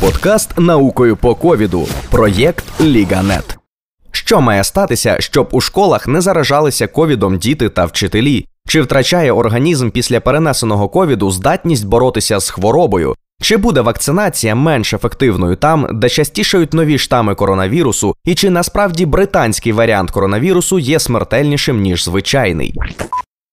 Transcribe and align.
Подкаст 0.00 0.58
наукою 0.58 1.16
по 1.16 1.34
ковіду. 1.34 1.86
Проєкт 2.10 2.64
Ліганет. 2.80 3.58
Що 4.10 4.40
має 4.40 4.64
статися, 4.64 5.16
щоб 5.20 5.48
у 5.52 5.60
школах 5.60 6.08
не 6.08 6.20
заражалися 6.20 6.86
ковідом 6.86 7.38
діти 7.38 7.68
та 7.68 7.84
вчителі? 7.84 8.46
Чи 8.68 8.82
втрачає 8.82 9.32
організм 9.32 9.90
після 9.90 10.20
перенесеного 10.20 10.88
ковіду 10.88 11.30
здатність 11.30 11.86
боротися 11.86 12.40
з 12.40 12.50
хворобою? 12.50 13.14
Чи 13.42 13.56
буде 13.56 13.80
вакцинація 13.80 14.54
менш 14.54 14.94
ефективною 14.94 15.56
там, 15.56 15.88
де 15.92 16.08
частішають 16.08 16.74
нові 16.74 16.98
штами 16.98 17.34
коронавірусу, 17.34 18.14
і 18.24 18.34
чи 18.34 18.50
насправді 18.50 19.06
британський 19.06 19.72
варіант 19.72 20.10
коронавірусу 20.10 20.78
є 20.78 21.00
смертельнішим 21.00 21.80
ніж 21.80 22.04
звичайний? 22.04 22.74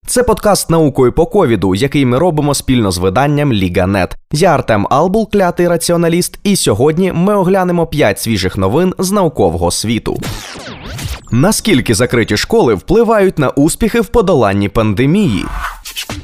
Це 0.08 0.24
подкаст 0.24 0.70
наукою 0.70 1.12
по 1.12 1.26
ковіду, 1.26 1.76
який 1.76 2.06
ми 2.06 2.18
робимо 2.18 2.54
спільно 2.54 2.92
з 2.92 2.98
виданням 2.98 3.54
Ліганет. 3.54 4.18
Я 4.32 4.54
Артем 4.54 4.88
Албул, 4.90 5.30
клятий 5.32 5.68
раціоналіст, 5.68 6.40
і 6.44 6.56
сьогодні 6.56 7.12
ми 7.12 7.36
оглянемо 7.36 7.88
5 7.88 8.20
свіжих 8.20 8.58
новин 8.58 8.94
з 9.00 9.12
наукового 9.12 9.72
світу. 9.72 10.18
Наскільки 11.32 11.96
закриті 11.96 12.38
школи 12.38 12.74
впливають 12.74 13.40
на 13.40 13.50
успіхи 13.50 14.02
в 14.02 14.08
подоланні 14.08 14.70
пандемії? 14.70 15.46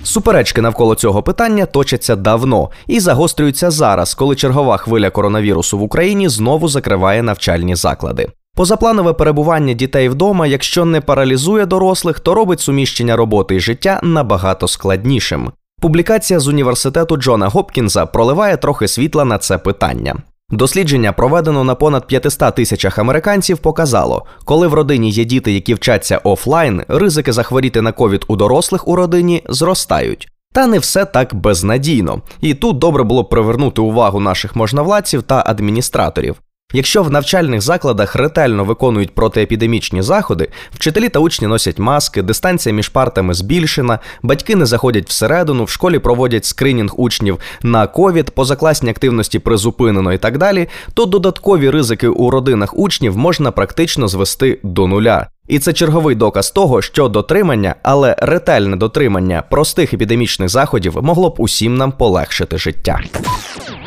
Суперечки 0.04 0.62
навколо 0.62 0.96
цього 0.96 1.24
питання 1.24 1.66
точаться 1.66 2.16
давно 2.16 2.70
і 2.88 3.00
загострюються 3.00 3.72
зараз, 3.72 4.14
коли 4.14 4.36
чергова 4.36 4.78
хвиля 4.78 5.10
коронавірусу 5.10 5.78
в 5.78 5.82
Україні 5.82 6.30
знову 6.30 6.68
закриває 6.68 7.24
навчальні 7.24 7.76
заклади. 7.76 8.28
Позапланове 8.56 9.14
перебування 9.14 9.74
дітей 9.74 10.10
вдома, 10.10 10.48
якщо 10.48 10.86
не 10.86 11.02
паралізує 11.02 11.66
дорослих, 11.66 12.20
то 12.20 12.34
робить 12.34 12.60
суміщення 12.60 13.16
роботи 13.16 13.56
і 13.56 13.60
життя 13.60 14.00
набагато 14.04 14.68
складнішим. 14.68 15.52
Публікація 15.82 16.40
з 16.40 16.48
університету 16.48 17.18
Джона 17.18 17.48
Гопкінза 17.48 18.06
проливає 18.06 18.58
трохи 18.58 18.88
світла 18.88 19.26
на 19.26 19.38
це 19.38 19.58
питання. 19.58 20.16
Дослідження, 20.50 21.14
проведено 21.14 21.64
на 21.64 21.76
понад 21.76 22.08
500 22.08 22.56
тисячах 22.56 23.00
американців, 23.00 23.58
показало, 23.58 24.26
коли 24.46 24.68
в 24.68 24.74
родині 24.74 25.10
є 25.10 25.26
діти, 25.26 25.52
які 25.52 25.74
вчаться 25.74 26.18
офлайн, 26.18 26.84
ризики 26.88 27.32
захворіти 27.32 27.82
на 27.82 27.92
ковід 27.92 28.26
у 28.28 28.36
дорослих 28.36 28.88
у 28.88 28.96
родині 28.96 29.44
зростають. 29.50 30.28
Та 30.54 30.68
не 30.68 30.80
все 30.80 31.06
так 31.06 31.36
безнадійно, 31.36 32.22
і 32.42 32.54
тут 32.54 32.78
добре 32.78 33.04
було 33.04 33.24
б 33.24 33.30
привернути 33.30 33.82
увагу 33.82 34.20
наших 34.20 34.56
можновладців 34.56 35.24
та 35.24 35.44
адміністраторів. 35.48 36.36
Якщо 36.74 37.04
в 37.04 37.12
навчальних 37.12 37.62
закладах 37.62 38.16
ретельно 38.16 38.64
виконують 38.64 39.16
протиепідемічні 39.16 40.02
заходи, 40.02 40.48
вчителі 40.74 41.10
та 41.10 41.20
учні 41.20 41.48
носять 41.48 41.80
маски, 41.80 42.22
дистанція 42.22 42.76
між 42.76 42.90
партами 42.90 43.34
збільшена, 43.34 44.00
батьки 44.24 44.56
не 44.56 44.66
заходять 44.66 45.10
всередину, 45.10 45.64
в 45.64 45.70
школі 45.70 46.00
проводять 46.00 46.46
скринінг 46.46 46.92
учнів 46.98 47.40
на 47.64 47.88
ковід, 47.88 48.32
позакласні 48.32 48.90
активності 48.90 49.40
призупинено 49.40 50.14
і 50.14 50.18
так 50.18 50.38
далі, 50.38 50.68
то 50.94 51.06
додаткові 51.06 51.70
ризики 51.70 52.08
у 52.08 52.30
родинах 52.30 52.78
учнів 52.78 53.18
можна 53.18 53.52
практично 53.52 54.08
звести 54.08 54.60
до 54.64 54.88
нуля. 54.88 55.28
І 55.48 55.60
це 55.60 55.74
черговий 55.74 56.16
доказ 56.16 56.52
того, 56.52 56.82
що 56.82 57.08
дотримання, 57.08 57.76
але 57.84 58.16
ретельне 58.20 58.76
дотримання 58.76 59.44
простих 59.50 59.94
епідемічних 59.94 60.50
заходів 60.50 60.98
могло 61.02 61.30
б 61.30 61.36
усім 61.38 61.76
нам 61.76 61.92
полегшити 61.92 62.58
життя. 62.58 63.00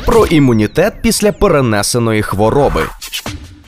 Про 0.07 0.27
імунітет 0.27 0.95
після 1.03 1.33
перенесеної 1.33 2.23
хвороби. 2.23 2.81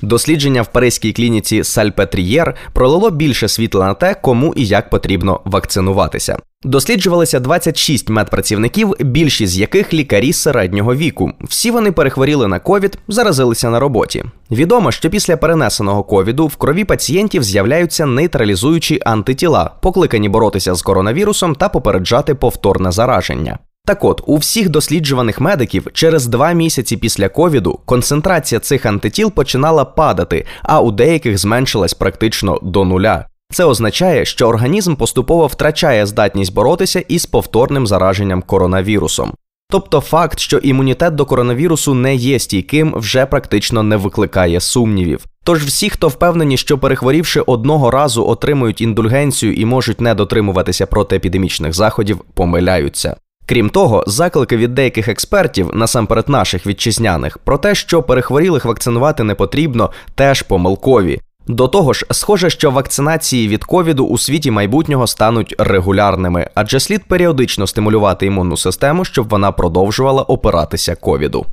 Дослідження 0.03 0.63
в 0.63 0.67
паризькій 0.67 1.13
клініці 1.13 1.65
Сальпетрієр 1.65 2.55
пролило 2.73 3.11
більше 3.11 3.49
світла 3.49 3.87
на 3.87 3.95
те, 3.95 4.15
кому 4.15 4.55
і 4.57 4.67
як 4.67 4.91
потрібно 4.91 5.41
вакцинуватися. 5.45 6.39
Досліджувалися 6.65 7.41
26 7.41 8.09
медпрацівників, 8.09 8.95
більшість 9.01 9.53
з 9.53 9.59
яких 9.59 9.95
лікарі 9.95 10.33
середнього 10.33 10.95
віку. 10.95 11.33
Всі 11.43 11.71
вони 11.71 11.93
перехворіли 11.93 12.49
на 12.49 12.59
ковід, 12.59 12.99
заразилися 13.09 13.71
на 13.71 13.81
роботі. 13.81 14.25
Відомо, 14.51 14.93
що 14.93 15.11
після 15.11 15.37
перенесеного 15.37 16.03
ковіду 16.03 16.47
в 16.47 16.57
крові 16.57 16.85
пацієнтів 16.85 17.43
з'являються 17.43 18.07
нейтралізуючі 18.07 19.01
антитіла, 19.05 19.71
покликані 19.83 20.29
боротися 20.29 20.75
з 20.75 20.83
коронавірусом 20.83 21.55
та 21.55 21.69
попереджати 21.69 22.35
повторне 22.35 22.93
зараження. 22.93 23.59
Так 23.87 24.05
от, 24.05 24.23
у 24.27 24.37
всіх 24.37 24.69
досліджуваних 24.69 25.41
медиків 25.41 25.87
через 25.93 26.27
два 26.27 26.53
місяці 26.53 26.97
після 26.97 27.29
ковіду 27.29 27.81
концентрація 27.85 28.59
цих 28.59 28.87
антитіл 28.87 29.33
починала 29.33 29.85
падати, 29.85 30.47
а 30.63 30.81
у 30.81 30.91
деяких 30.91 31.39
зменшилась 31.39 31.95
практично 31.95 32.59
до 32.63 32.85
нуля. 32.85 33.27
Це 33.53 33.65
означає, 33.65 34.25
що 34.25 34.49
організм 34.49 34.95
поступово 34.95 35.47
втрачає 35.47 36.07
здатність 36.07 36.55
боротися 36.55 37.01
із 37.09 37.27
повторним 37.27 37.87
зараженням 37.87 38.43
коронавірусом. 38.43 39.33
Тобто 39.71 40.01
факт, 40.01 40.39
що 40.41 40.59
імунітет 40.59 41.15
до 41.15 41.27
коронавірусу 41.27 41.95
не 41.95 42.15
є 42.15 42.39
стійким, 42.39 42.95
вже 42.97 43.27
практично 43.27 43.83
не 43.83 43.97
викликає 43.97 44.61
сумнівів. 44.61 45.25
Тож 45.45 45.65
всі, 45.65 45.91
хто 45.91 46.09
впевнені, 46.09 46.57
що 46.57 46.79
перехворівши 46.79 47.41
одного 47.41 47.91
разу 47.91 48.27
отримують 48.27 48.81
індульгенцію 48.81 49.55
і 49.55 49.65
можуть 49.65 50.01
не 50.01 50.15
дотримуватися 50.15 50.87
протиепідемічних 50.87 51.75
заходів, 51.75 52.21
помиляються. 52.35 53.17
Крім 53.47 53.71
того, 53.71 54.05
заклики 54.07 54.57
від 54.57 54.75
деяких 54.75 55.09
експертів, 55.09 55.71
насамперед 55.73 56.29
наших 56.29 56.67
вітчизняних, 56.67 57.39
про 57.39 57.59
те, 57.59 57.75
що 57.75 58.03
перехворілих 58.03 58.65
вакцинувати 58.65 59.25
не 59.25 59.35
потрібно, 59.35 59.91
теж 60.15 60.43
помилкові. 60.43 61.21
До 61.49 61.69
того 61.69 61.93
ж, 61.93 62.07
схоже, 62.11 62.51
що 62.51 62.71
вакцинації 62.71 63.49
від 63.49 63.65
ковіду 63.65 64.05
у 64.07 64.19
світі 64.19 64.51
майбутнього 64.51 65.07
стануть 65.07 65.55
регулярними, 65.59 66.51
адже 66.55 66.81
слід 66.81 67.05
періодично 67.05 67.67
стимулювати 67.67 68.27
імунну 68.27 68.57
систему, 68.57 69.05
щоб 69.05 69.29
вона 69.29 69.53
продовжувала 69.53 70.23
опиратися 70.23 70.95
ковіду. 70.95 71.47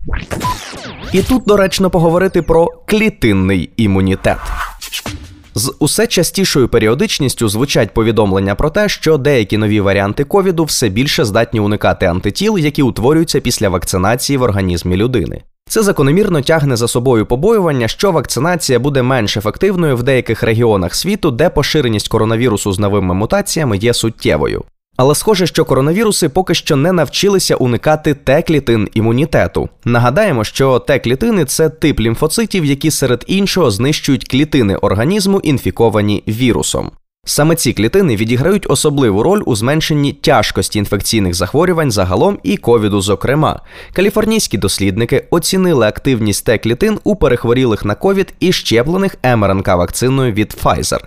І 1.12 1.22
тут 1.22 1.44
доречно 1.46 1.90
поговорити 1.90 2.42
про 2.42 2.68
клітинний 2.86 3.70
імунітет. 3.78 4.38
З 5.56 5.74
усе 5.80 6.08
частішою 6.08 6.68
періодичністю 6.68 7.50
звучать 7.50 7.94
повідомлення 7.94 8.56
про 8.56 8.70
те, 8.70 8.90
що 8.90 9.18
деякі 9.18 9.58
нові 9.58 9.82
варіанти 9.82 10.24
ковіду 10.24 10.64
все 10.64 10.90
більше 10.90 11.26
здатні 11.26 11.60
уникати 11.60 12.06
антитіл, 12.06 12.58
які 12.58 12.82
утворюються 12.82 13.40
після 13.40 13.70
вакцинації 13.70 14.38
в 14.38 14.42
організмі 14.42 14.96
людини. 14.96 15.42
Це 15.70 15.84
закономірно 15.84 16.42
тягне 16.42 16.76
за 16.76 16.88
собою 16.88 17.26
побоювання, 17.26 17.88
що 17.88 18.12
вакцинація 18.12 18.80
буде 18.80 19.02
менш 19.02 19.38
ефективною 19.38 19.98
в 19.98 20.04
деяких 20.04 20.44
регіонах 20.44 20.96
світу, 20.96 21.32
де 21.32 21.50
поширеність 21.50 22.08
коронавірусу 22.08 22.74
з 22.74 22.80
новими 22.80 23.14
мутаціями 23.14 23.78
є 23.78 23.94
суттєвою. 23.94 24.64
Але 24.98 25.16
схоже, 25.16 25.48
що 25.48 25.66
коронавіруси 25.66 26.30
поки 26.30 26.54
що 26.54 26.76
не 26.76 26.92
навчилися 26.92 27.56
уникати 27.56 28.14
Т-клітин 28.14 28.90
імунітету. 28.94 29.70
Нагадаємо, 29.86 30.44
що 30.44 30.80
Т-клітини– 30.80 31.46
це 31.46 31.70
тип 31.70 32.00
лімфоцитів, 32.00 32.66
які 32.66 32.92
серед 32.92 33.24
іншого 33.28 33.72
знищують 33.72 34.28
клітини 34.28 34.76
організму, 34.76 35.40
інфіковані 35.40 36.24
вірусом. 36.28 36.92
Саме 37.26 37.56
ці 37.56 37.74
клітини 37.74 38.16
відіграють 38.16 38.66
особливу 38.70 39.24
роль 39.24 39.44
у 39.46 39.56
зменшенні 39.56 40.14
тяжкості 40.14 40.80
інфекційних 40.80 41.34
захворювань 41.34 41.92
загалом 41.92 42.40
і 42.44 42.58
ковіду. 42.58 43.02
Зокрема, 43.02 43.60
каліфорнійські 43.94 44.58
дослідники 44.58 45.28
оцінили 45.30 45.88
активність 45.88 46.46
Т-клітин 46.46 47.00
у 47.04 47.16
перехворілих 47.16 47.86
на 47.86 47.96
ковід 47.96 48.34
і 48.40 48.52
щеплених 48.52 49.18
МРНК 49.36 49.68
вакциною 49.68 50.34
від 50.34 50.58
Pfizer. 50.64 51.00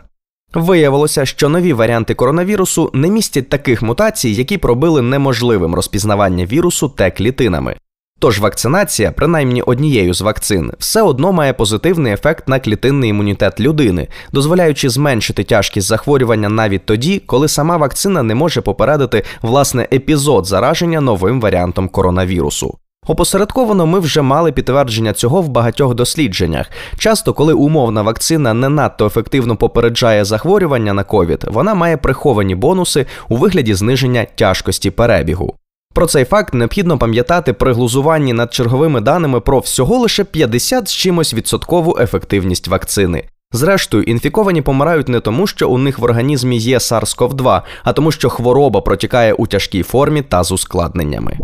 Виявилося, 0.56 1.27
що 1.27 1.49
нові 1.49 1.72
варіанти 1.72 2.15
коронавірусу 2.15 2.91
не 2.94 3.11
містять 3.11 3.49
таких 3.49 3.83
мутацій, 3.83 4.31
які 4.31 4.59
пробили 4.59 5.03
неможливим 5.03 5.75
розпізнавання 5.75 6.47
вірусу 6.47 6.89
Т-клітинами. 6.89 7.77
Тож 8.19 8.39
вакцинація, 8.39 9.12
принаймні 9.12 9.62
однією 9.62 10.15
з 10.15 10.21
вакцин, 10.21 10.72
все 10.78 11.03
одно 11.03 11.33
має 11.33 11.53
позитивний 11.53 12.12
ефект 12.12 12.49
на 12.49 12.59
клітинний 12.61 13.11
імунітет 13.11 13.61
людини, 13.61 14.09
дозволяючи 14.33 14.89
зменшити 14.89 15.45
тяжкість 15.45 15.87
захворювання 15.87 16.49
навіть 16.49 16.87
тоді, 16.87 17.22
коли 17.27 17.49
сама 17.49 17.77
вакцина 17.77 18.22
не 18.22 18.34
може 18.34 18.61
попередити 18.61 19.22
власне 19.43 19.89
епізод 19.93 20.47
зараження 20.47 21.00
новим 21.00 21.41
варіантом 21.41 21.89
коронавірусу. 21.89 22.78
Опосередковано 23.06 23.87
ми 23.87 23.99
вже 24.00 24.22
мали 24.22 24.53
підтвердження 24.53 25.13
цього 25.13 25.42
в 25.42 25.48
багатьох 25.48 25.95
дослідженнях. 25.95 26.71
Часто, 26.98 27.33
коли 27.33 27.53
умовна 27.53 28.03
вакцина 28.03 28.54
не 28.54 28.69
надто 28.69 29.07
ефективно 29.07 29.57
попереджає 29.57 30.25
захворювання 30.25 30.92
на 30.92 31.04
ковід, 31.04 31.45
вона 31.48 31.75
має 31.75 31.97
приховані 31.97 32.54
бонуси 32.54 33.07
у 33.28 33.36
вигляді 33.36 33.75
зниження 33.75 34.27
тяжкості 34.34 34.91
перебігу. 34.91 35.54
Про 35.95 36.07
цей 36.07 36.25
факт 36.25 36.54
необхідно 36.54 36.98
пам'ятати 36.98 37.53
при 37.53 37.72
глузуванні 37.72 38.33
над 38.33 38.54
черговими 38.54 39.01
даними 39.01 39.41
про 39.41 39.59
всього 39.59 39.98
лише 39.98 40.25
50 40.25 40.89
з 40.89 40.95
чимось 40.95 41.34
відсоткову 41.34 41.98
ефективність 42.01 42.69
вакцини. 42.69 43.25
Зрештою, 43.53 44.03
інфіковані 44.03 44.63
помирають 44.63 45.09
не 45.09 45.21
тому, 45.21 45.47
що 45.47 45.71
у 45.71 45.78
них 45.78 45.98
в 45.98 46.04
організмі 46.04 46.59
є 46.59 46.78
SARS-CoV-2, 46.78 47.63
а 47.84 47.92
тому, 47.92 48.13
що 48.13 48.31
хвороба 48.31 48.81
протікає 48.81 49.33
у 49.33 49.47
тяжкій 49.47 49.83
формі 49.83 50.22
та 50.22 50.45
з 50.45 50.53
ускладненнями. 50.53 51.39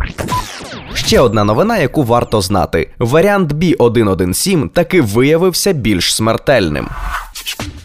Ще 0.95 1.21
одна 1.21 1.45
новина, 1.45 1.79
яку 1.79 2.03
варто 2.03 2.41
знати: 2.41 2.91
варіант 2.99 3.53
B117 3.53 4.69
таки 4.69 5.01
виявився 5.01 5.73
більш 5.73 6.15
смертельним. 6.15 6.89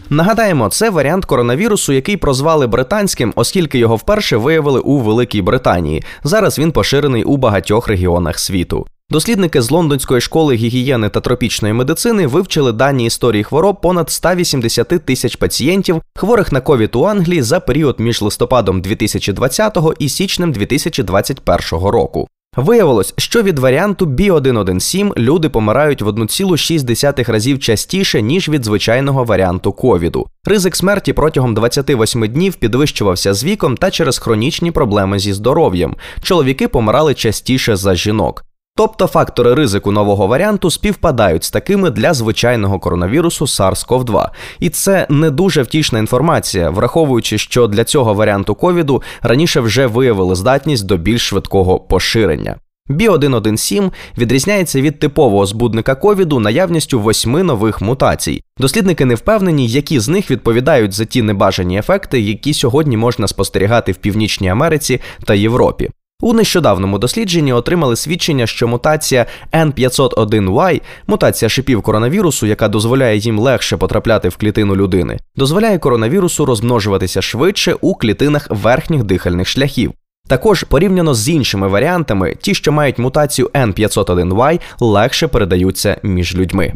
Нагадаємо, 0.09 0.69
це 0.69 0.89
варіант 0.89 1.25
коронавірусу, 1.25 1.93
який 1.93 2.17
прозвали 2.17 2.67
британським, 2.67 3.33
оскільки 3.35 3.79
його 3.79 3.95
вперше 3.95 4.37
виявили 4.37 4.79
у 4.79 4.97
Великій 4.97 5.41
Британії. 5.41 6.03
Зараз 6.23 6.59
він 6.59 6.71
поширений 6.71 7.23
у 7.23 7.37
багатьох 7.37 7.87
регіонах 7.87 8.39
світу. 8.39 8.87
Дослідники 9.09 9.61
з 9.61 9.71
Лондонської 9.71 10.21
школи 10.21 10.55
гігієни 10.55 11.09
та 11.09 11.19
тропічної 11.21 11.73
медицини 11.73 12.27
вивчили 12.27 12.71
дані 12.71 13.05
історії 13.05 13.43
хвороб 13.43 13.81
понад 13.81 14.09
180 14.09 14.87
тисяч 14.87 15.35
пацієнтів, 15.35 16.01
хворих 16.15 16.51
на 16.51 16.61
ковід 16.61 16.95
у 16.95 17.03
Англії 17.03 17.41
за 17.41 17.59
період 17.59 17.99
між 17.99 18.21
листопадом 18.21 18.81
2020 18.81 19.77
і 19.99 20.09
січнем 20.09 20.51
2021 20.51 21.87
року. 21.87 22.27
Виявилось, 22.57 23.13
що 23.17 23.43
від 23.43 23.59
варіанту 23.59 24.05
B117 24.05 25.17
люди 25.17 25.49
помирають 25.49 26.01
в 26.01 26.07
1,6 26.07 27.31
разів 27.31 27.59
частіше, 27.59 28.21
ніж 28.21 28.49
від 28.49 28.65
звичайного 28.65 29.23
варіанту 29.23 29.71
ковіду. 29.71 30.27
Ризик 30.45 30.75
смерті 30.75 31.13
протягом 31.13 31.53
28 31.53 32.27
днів 32.27 32.55
підвищувався 32.55 33.33
з 33.33 33.43
віком 33.43 33.77
та 33.77 33.91
через 33.91 34.17
хронічні 34.17 34.71
проблеми 34.71 35.19
зі 35.19 35.33
здоров'ям. 35.33 35.95
Чоловіки 36.21 36.67
помирали 36.67 37.13
частіше 37.13 37.75
за 37.75 37.95
жінок. 37.95 38.46
Тобто 38.77 39.07
фактори 39.07 39.53
ризику 39.53 39.91
нового 39.91 40.27
варіанту 40.27 40.71
співпадають 40.71 41.43
з 41.43 41.51
такими 41.51 41.89
для 41.89 42.13
звичайного 42.13 42.79
коронавірусу 42.79 43.45
SARS-CoV-2. 43.45 44.29
І 44.59 44.69
це 44.69 45.07
не 45.09 45.31
дуже 45.31 45.61
втішна 45.61 45.99
інформація, 45.99 46.69
враховуючи, 46.69 47.37
що 47.37 47.67
для 47.67 47.83
цього 47.83 48.13
варіанту 48.13 48.55
ковіду 48.55 49.01
раніше 49.21 49.59
вже 49.59 49.87
виявили 49.87 50.35
здатність 50.35 50.85
до 50.85 50.97
більш 50.97 51.27
швидкого 51.27 51.79
поширення. 51.79 52.55
Бі-117 52.89 53.91
відрізняється 54.17 54.81
від 54.81 54.99
типового 54.99 55.45
збудника 55.45 55.95
ковіду 55.95 56.39
наявністю 56.39 56.99
восьми 56.99 57.43
нових 57.43 57.81
мутацій. 57.81 58.43
Дослідники 58.57 59.05
не 59.05 59.15
впевнені, 59.15 59.67
які 59.67 59.99
з 59.99 60.09
них 60.09 60.31
відповідають 60.31 60.93
за 60.93 61.05
ті 61.05 61.21
небажані 61.21 61.79
ефекти, 61.79 62.19
які 62.19 62.53
сьогодні 62.53 62.97
можна 62.97 63.27
спостерігати 63.27 63.91
в 63.91 63.95
Північній 63.95 64.49
Америці 64.49 65.01
та 65.25 65.33
Європі. 65.33 65.89
У 66.21 66.33
нещодавному 66.33 66.99
дослідженні 66.99 67.53
отримали 67.53 67.95
свідчення, 67.95 68.47
що 68.47 68.67
мутація 68.67 69.25
N501Y, 69.53 70.81
мутація 71.07 71.49
шипів 71.49 71.81
коронавірусу, 71.81 72.45
яка 72.45 72.67
дозволяє 72.67 73.17
їм 73.17 73.39
легше 73.39 73.77
потрапляти 73.77 74.29
в 74.29 74.37
клітину 74.37 74.75
людини, 74.75 75.19
дозволяє 75.35 75.79
коронавірусу 75.79 76.45
розмножуватися 76.45 77.21
швидше 77.21 77.75
у 77.81 77.95
клітинах 77.95 78.47
верхніх 78.49 79.03
дихальних 79.03 79.47
шляхів. 79.47 79.93
Також 80.27 80.63
порівняно 80.63 81.13
з 81.13 81.29
іншими 81.29 81.67
варіантами, 81.67 82.35
ті, 82.41 82.55
що 82.55 82.71
мають 82.71 82.99
мутацію 82.99 83.47
N501Y, 83.47 84.59
легше 84.79 85.27
передаються 85.27 85.97
між 86.03 86.35
людьми. 86.35 86.73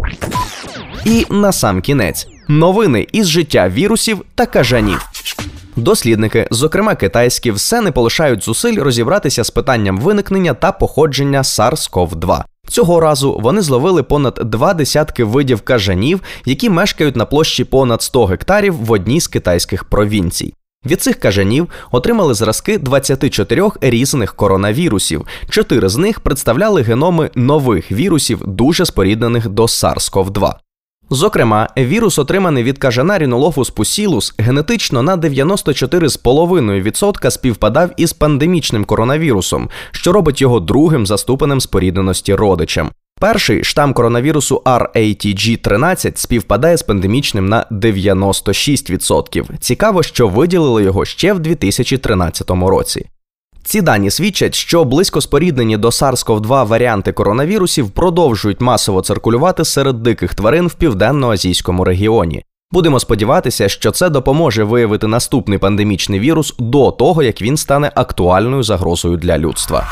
І 1.06 1.26
на 1.30 1.52
сам 1.52 1.82
кінець 1.82 2.28
новини 2.48 3.08
із 3.12 3.28
життя 3.28 3.70
вірусів 3.70 4.22
та 4.36 4.46
кажанів. 4.46 5.02
Дослідники, 5.82 6.48
зокрема 6.52 6.96
китайські, 6.96 7.52
все 7.52 7.82
не 7.82 7.92
полишають 7.92 8.44
зусиль 8.44 8.78
розібратися 8.78 9.44
з 9.44 9.50
питанням 9.50 9.98
виникнення 9.98 10.54
та 10.54 10.72
походження 10.72 11.42
SARS-CoV-2. 11.42 12.44
Цього 12.68 13.00
разу 13.00 13.40
вони 13.44 13.62
зловили 13.62 14.04
понад 14.04 14.40
два 14.44 14.74
десятки 14.74 15.24
видів 15.24 15.62
кажанів, 15.62 16.22
які 16.46 16.70
мешкають 16.70 17.16
на 17.16 17.26
площі 17.26 17.64
понад 17.64 18.02
100 18.02 18.26
гектарів 18.26 18.74
в 18.74 18.92
одній 18.92 19.22
з 19.22 19.28
китайських 19.28 19.84
провінцій. 19.84 20.54
Від 20.86 21.02
цих 21.02 21.20
кажанів 21.20 21.70
отримали 21.92 22.34
зразки 22.34 22.78
24 22.78 23.70
різних 23.82 24.36
коронавірусів. 24.36 25.26
Чотири 25.50 25.90
з 25.90 25.98
них 25.98 26.20
представляли 26.20 26.82
геноми 26.82 27.30
нових 27.36 27.92
вірусів, 27.92 28.42
дуже 28.46 28.86
споріднених 28.86 29.50
до 29.50 29.64
SARS-CoV-2. 29.64 30.54
Зокрема, 31.14 31.70
вірус, 31.78 32.20
отриманий 32.20 32.64
від 32.64 32.78
кажана 32.78 33.20
Rhinolophus 33.20 33.74
pusillus, 33.74 34.34
генетично 34.38 35.04
на 35.04 35.18
94,5% 35.18 37.32
співпадав 37.32 37.90
із 37.98 38.14
пандемічним 38.14 38.86
коронавірусом, 38.86 39.70
що 39.92 40.12
робить 40.12 40.42
його 40.42 40.60
другим 40.60 41.08
заступеним 41.08 41.62
спорідненості 41.62 42.36
родичем. 42.36 42.90
Перший 43.20 43.64
штам 43.64 43.94
коронавірусу 43.94 44.62
RATG13 44.66 46.12
співпадає 46.16 46.78
з 46.78 46.84
пандемічним 46.84 47.50
на 47.50 47.66
96%. 47.72 49.58
Цікаво, 49.60 50.04
що 50.04 50.28
виділили 50.28 50.84
його 50.84 51.06
ще 51.06 51.34
в 51.34 51.40
2013 51.40 52.50
році. 52.50 53.06
Ці 53.64 53.82
дані 53.82 54.12
свідчать, 54.12 54.56
що 54.56 54.86
близько 54.86 55.22
споріднені 55.22 55.78
до 55.78 55.88
SARS-CoV-2 55.88 56.68
варіанти 56.68 57.12
коронавірусів 57.12 57.90
продовжують 57.90 58.62
масово 58.62 59.02
циркулювати 59.02 59.66
серед 59.66 60.04
диких 60.04 60.36
тварин 60.36 60.68
в 60.68 60.74
південно-азійському 60.74 61.84
регіоні. 61.84 62.44
Будемо 62.72 63.00
сподіватися, 63.00 63.70
що 63.70 63.92
це 63.92 64.10
допоможе 64.10 64.64
виявити 64.64 65.08
наступний 65.08 65.58
пандемічний 65.58 66.20
вірус 66.20 66.56
до 66.60 66.92
того, 66.92 67.24
як 67.24 67.42
він 67.42 67.58
стане 67.58 67.92
актуальною 67.96 68.64
загрозою 68.64 69.18
для 69.18 69.38
людства. 69.38 69.88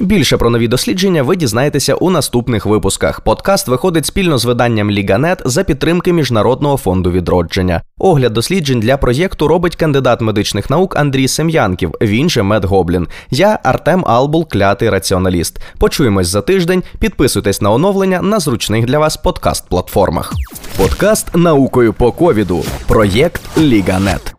Більше 0.00 0.36
про 0.36 0.50
нові 0.50 0.68
дослідження 0.68 1.22
ви 1.22 1.36
дізнаєтеся 1.36 1.94
у 1.94 2.10
наступних 2.10 2.66
випусках. 2.66 3.20
Подкаст 3.20 3.68
виходить 3.68 4.06
спільно 4.06 4.38
з 4.38 4.44
виданням 4.44 4.90
Ліганет 4.90 5.42
за 5.44 5.64
підтримки 5.64 6.12
Міжнародного 6.12 6.76
фонду 6.76 7.10
відродження. 7.10 7.82
Огляд 7.98 8.32
досліджень 8.32 8.80
для 8.80 8.96
проєкту 8.96 9.48
робить 9.48 9.76
кандидат 9.76 10.20
медичних 10.20 10.70
наук 10.70 10.96
Андрій 10.96 11.28
Сем'янків. 11.28 11.92
Він 12.00 12.30
же 12.30 12.42
Медгоблін. 12.42 13.08
Я 13.30 13.58
Артем 13.62 14.04
Албул, 14.06 14.48
клятий 14.48 14.90
раціоналіст. 14.90 15.60
Почуємось 15.78 16.28
за 16.28 16.40
тиждень. 16.40 16.82
Підписуйтесь 16.98 17.62
на 17.62 17.70
оновлення 17.70 18.22
на 18.22 18.40
зручних 18.40 18.86
для 18.86 18.98
вас 18.98 19.18
подкаст-платформах. 19.24 20.32
Подкаст 20.76 21.36
наукою 21.36 21.92
по 21.92 22.12
ковіду. 22.12 22.64
Проєкт 22.86 23.42
Ліганет. 23.58 24.35